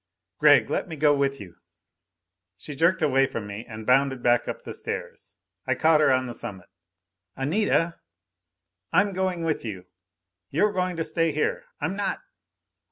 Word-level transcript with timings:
"Gregg, 0.39 0.67
let 0.67 0.87
me 0.87 0.95
go 0.95 1.13
with 1.15 1.39
you." 1.39 1.57
She 2.57 2.73
jerked 2.75 3.03
away 3.03 3.27
from 3.27 3.45
me 3.45 3.63
and 3.69 3.85
bounded 3.85 4.23
back 4.23 4.47
up 4.47 4.63
the 4.63 4.73
stairs. 4.73 5.37
I 5.67 5.75
caught 5.75 5.99
her 6.01 6.09
on 6.11 6.25
the 6.25 6.33
summit. 6.33 6.69
"Anita!" 7.35 7.99
"I'm 8.91 9.13
going 9.13 9.43
with 9.43 9.63
you." 9.63 9.85
"You're 10.49 10.73
going 10.73 10.95
to 10.95 11.03
stay 11.03 11.31
here." 11.31 11.65
"I'm 11.79 11.95
not!" 11.95 12.17